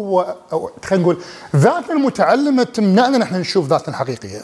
[0.00, 1.18] هو أو خلينا نقول
[1.56, 4.40] ذاتنا المتعلمة تمنعنا ان إحنا نشوف ذاتنا الحقيقية.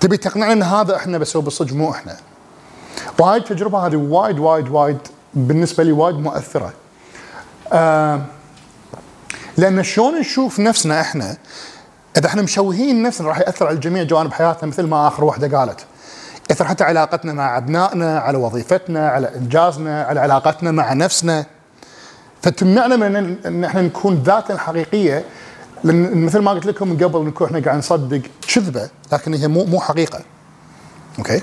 [0.00, 2.16] تبي تقنعنا إن هذا إحنا بس هو بالصدق مو إحنا.
[3.18, 4.98] وهاي التجربه هذه وايد وايد وايد
[5.34, 6.72] بالنسبة لي وايد مؤثرة.
[7.72, 8.20] آه
[9.56, 11.36] لأن شلون نشوف نفسنا إحنا؟
[12.16, 15.80] إذا إحنا مشوهين نفسنا راح يأثر على جميع جوانب حياتنا مثل ما آخر واحدة قالت.
[16.50, 21.46] يأثر حتى علاقتنا مع أبنائنا على وظيفتنا على إنجازنا على علاقتنا مع نفسنا.
[22.42, 25.24] فتمنعنا من ان إن إحنا نكون ذاتنا الحقيقيه
[25.84, 28.22] لأن مثل ما قلت لكم من قبل نكون إحنا قاعد نصدق
[28.54, 30.20] كذبة لكن هي مو مو حقيقة.
[31.18, 31.42] أوكي؟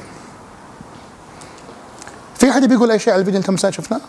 [2.35, 4.01] في أحد بيقول أي شيء على الفيديو اللي كم ساعة شفناه؟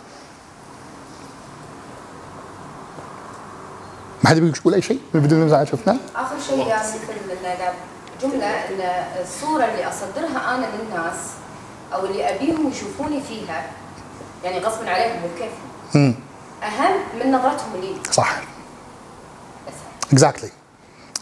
[4.23, 7.73] ما حد بيقول أي شيء من الفيديو اللي شفناه؟ آخر شيء إنه قال
[8.21, 8.81] جملة ان
[9.21, 11.15] الصورة اللي أصدرها أنا للناس
[11.93, 13.71] أو اللي أبيهم يشوفوني فيها
[14.43, 15.51] يعني غصبا عليهم وكيف
[15.95, 16.15] امم
[16.79, 17.95] أهم من نظرتهم لي.
[18.11, 18.41] صح.
[20.13, 20.49] exactly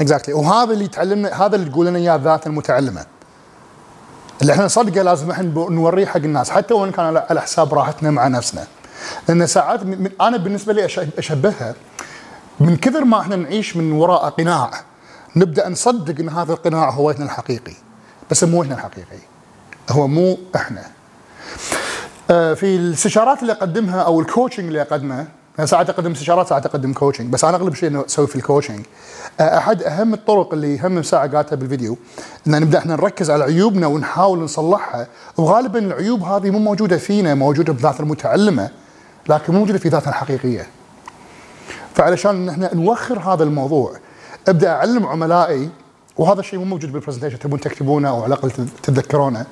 [0.02, 3.06] exactly وهذا اللي تعلمنا هذا اللي تقول لنا إياه ذات المتعلمة.
[4.42, 8.28] اللي إحنا نصدقه لازم إحنا نوريه حق الناس حتى وإن كان على حساب راحتنا مع
[8.28, 8.68] نفسنا.
[9.28, 10.86] لأن ساعات من أنا بالنسبة لي
[11.18, 11.76] أشبهها
[12.60, 14.72] من كثر ما إحنا نعيش من وراء قناع
[15.36, 17.74] نبدأ نصدق إن هذا القناع هو وجهنا الحقيقي.
[18.32, 19.20] بس مو وجهنا الحقيقي.
[19.90, 20.84] هو مو إحنا.
[22.32, 25.28] آه، في الاستشارات اللي أقدمها أو ال coaching اللي أقدمه
[25.60, 28.41] أنا ساعات أقدم استشارات ساعات أقدم coaching بس أنا أغلب شيء إنه أسوي في ال
[28.41, 28.86] coaching
[29.40, 31.98] آه، أحد أهم الطرق اللي هم ساعه قالتها بالفيديو
[32.48, 35.08] إن نبدأ إحنا نركز على عيوبنا ونحاول نصلحها.
[35.38, 38.70] وغالبا العيوب هذه مو موجودة فينا موجودة بذات المتعلمة
[39.30, 40.68] لكن مو موجودة في ذاتنا الحقيقية.
[41.96, 43.94] فعلشان إن إحنا نوخر هذا الموضوع
[44.48, 45.70] أبدأ أعلم عملائي
[46.18, 48.52] وهذا الشيء مو موجود بالبرزنتيشن تبون تكتبونه أو على الأقل
[48.84, 49.46] تتذكرونه.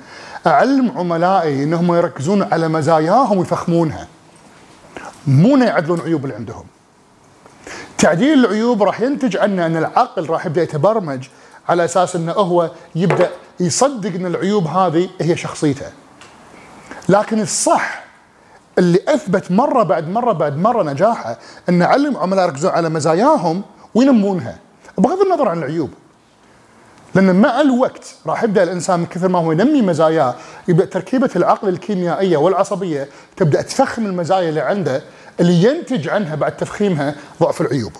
[0.46, 4.06] أعلم عملائي إنهم يركزون على مزاياهم ويفخمونها.
[5.26, 6.64] مو يعدلون عيوب اللي عندهم.
[7.98, 11.28] تعديل العيوب راح ينتج عنه أن العقل راح يبدأ يتبرمج
[11.68, 15.86] على أساس أنه هو يبدأ يصدق أن العيوب هذه هي شخصيته.
[17.08, 18.04] لكن الصح
[18.78, 21.38] اللي أثبت مرة بعد مرة بعد مرة نجاحه
[21.68, 23.62] أنا أعلم عملائي يركزون على مزاياهم
[23.94, 24.58] وينمونها.
[24.98, 25.90] بغض النظر عن العيوب.
[27.14, 30.34] لأن مع الوقت راح يبدأ الإنسان من كثر ما هو ينمي مزاياه
[30.68, 35.02] يبدأ تركيبة العقل الكيميائية والعصبية تبدأ تفخم المزايا اللي عنده
[35.40, 37.92] اللي ينتج عنها بعد تفخيمها ضعف العيوب.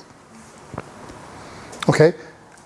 [1.88, 2.12] okay؟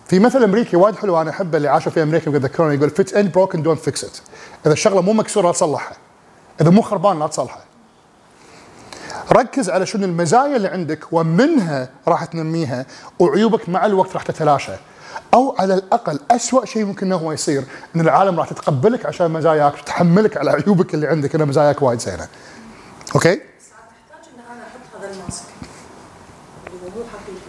[0.08, 3.14] في مثل أمريكي وايد حلو أنا أحبه اللي عاشوا في أمريكا ويذكروني يقول if it
[3.14, 4.18] ain't broken don't fix it.
[4.66, 5.96] إذا الشغله مو مكسورة لا تصلحها.
[6.60, 7.64] إذا مو خربان لا تصلحها.
[9.32, 12.86] ركز على شنو المزايا اللي عندك ومنها راح تنميها
[13.18, 14.72] وعيوبك مع الوقت راح تتلاشى
[15.34, 17.64] أو على الأقل اسوء شيء ممكن إنه هو يصير
[17.96, 22.28] إن العالم راح تتقبلك عشان مزاياك وتحملك على عيوبك اللي عندك إن مزاياك وايد زينة
[23.14, 23.44] okay تحتاج
[24.34, 25.44] ان أنا أحط هذا ال mask
[26.66, 27.40] اللي هو مو حقيقي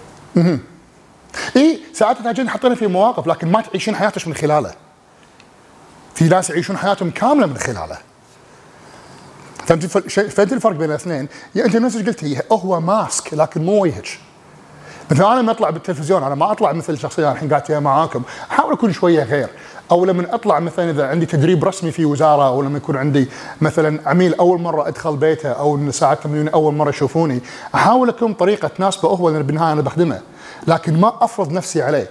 [1.56, 4.74] إي ساعات تحتاجين تحطينه في مواقف لكن ما تعيشين حياتك من خلاله.
[6.16, 7.98] في ناس يعيشون حياتهم كاملة من خلاله.
[9.66, 14.20] فهمت فهمت الفرق بين الاثنين؟ يعني أنت نفس اللي قلتي هو ماسك لكن مو وجهك
[15.12, 18.74] مثلا أنا لما أطلع بالتلفزيون أنا ما أطلع مثل الشخصيه الحين قاعد فيها معاكم أحاول
[18.74, 19.50] أكون شوية غير.
[19.92, 23.30] أو لما أطلع مثلا إذا عندي تدريب رسمي في وزارة أو لما يكون عندي
[23.62, 27.42] مثلا عميل أول مرة أدخل بيته أو ساعات أول مرة يشوفوني
[27.76, 30.22] أحاول أكون طريقة تناسبه هو لأن بالنهاية أنا بخدمه
[30.68, 32.10] لكن ما أفرض نفسي عليه.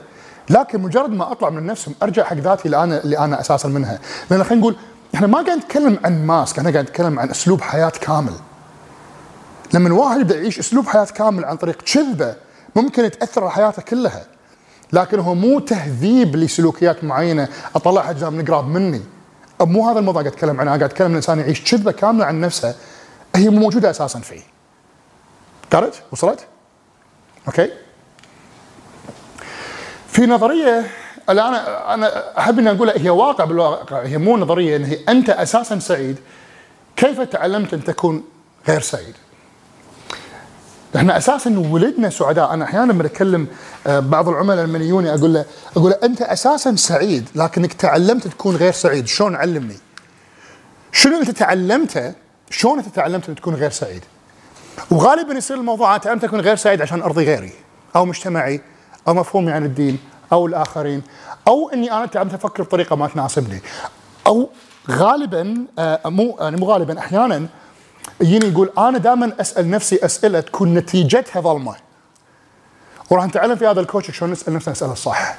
[0.51, 3.99] لكن مجرد ما أطلع من نفسهم ارجع حق ذاتي اللي أنا اللي أنا أساسا منها.
[4.31, 4.77] لأن خلينا نقول
[5.15, 8.33] إحنا ما قاعد نتكلم عن ماسك إحنا قاعد نتكلم عن أسلوب حياة كامل.
[9.75, 12.35] لما الواحد يبدأ يعيش أسلوب حياة كامل عن طريق كذبة
[12.77, 14.23] ممكن تاثر على حياته كلها.
[14.93, 17.49] لكن هو مو تهذيب لسلوكيات معينة.
[17.77, 19.03] اطلعها من قراب مني.
[19.61, 20.71] مو هذا الموضوع قاعد أتكلم عنه.
[20.71, 22.75] قاعد أتكلم عن الإنسان يعيش كذبة كاملة عن نفسه.
[23.35, 24.41] هي مو موجودة أساسا فيه.
[25.73, 26.47] قرأت وصلت؟
[27.47, 27.71] أوكي.
[30.09, 30.91] في نظرية
[31.31, 34.03] اللي أنا أنا أحب ان اقولها هي واقع بالواقع.
[34.03, 36.19] هي مو نظرية إن هي أنت أساسا سعيد.
[36.97, 38.25] كيف تعلمت أن تكون
[38.69, 39.15] غير سعيد؟
[40.97, 43.47] إحنا أساسا ولدنا سعداء أنا أحيانا لما أتكلم
[43.87, 45.45] آه، بعض العملاء لما يجوني أقول له
[45.77, 49.77] أقول له أنت أساسا سعيد لكنك تعلمت تكون غير سعيد شلون علمني؟
[50.93, 52.13] شنو أنت تعلمته؟
[52.51, 54.05] شلون أنت تعلمت ان تكون غير سعيد؟
[54.91, 57.53] وغالبا يصير الموضوع أنا تعلمت اكون غير سعيد عشان أرضي غيري
[57.97, 58.61] أو مجتمعي
[59.09, 59.99] أو مفهومي عن الدين
[60.33, 61.03] أو الآخرين
[61.49, 63.61] أو إني أنا تعلمت أفكر بطريقة ما تناسبني
[64.27, 64.49] أو
[64.91, 67.47] غالبا آه، مو يعني مو غالبا أحيانا
[68.21, 71.77] يجيني يقول أنا دائما أسأل نفسي أسئلة تكون نتيجتها ظلمه
[73.11, 75.39] وراح نتعلم في هذا الكوتش شلون نسأل نفسنا الاسئله الصح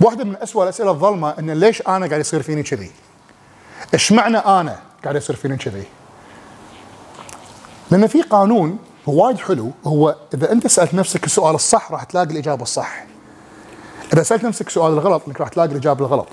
[0.00, 2.90] واحدة من اسوء الأسئلة الظلمة ان ليش أنا قاعد يصير فيني كذي؟
[3.94, 5.84] إيش معنى أنا قاعد يصير فيني كذي؟
[7.90, 12.62] لأن في قانون وايد حلو هو إذا أنت سألت نفسك السؤال الصح راح تلاقي الإجابة
[12.62, 13.04] الصح
[14.12, 16.28] إذا سألت نفسك السؤال الغلط راح تلاقي الإجابة الغلط